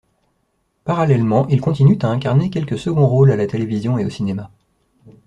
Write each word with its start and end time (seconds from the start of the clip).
Parallèlement, 0.83 1.47
il 1.49 1.61
continue 1.61 1.99
à 2.01 2.07
incarner 2.07 2.49
quelques 2.49 2.79
seconds 2.79 3.05
rôles 3.05 3.29
à 3.31 3.35
la 3.35 3.45
télévision 3.45 3.99
et 3.99 4.05
au 4.05 4.09
cinéma. 4.09 4.49